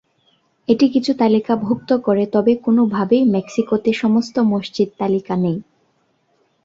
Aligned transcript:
এটি 0.67 0.85
কিছু 0.89 1.11
তালিকাভুক্ত 1.13 1.89
করে 2.03 2.23
তবে 2.27 2.53
কোন 2.65 2.77
ভাবেই 2.87 3.23
মেক্সিকোতে 3.35 3.91
সমস্ত 3.93 4.35
মসজিদ 4.51 4.89
তালিকা 4.99 5.33
নেই। 5.35 5.57